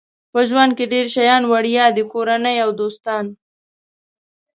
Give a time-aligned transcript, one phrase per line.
[0.31, 3.25] په ژوند کې ډېر شیان وړیا دي کورنۍ او دوستان.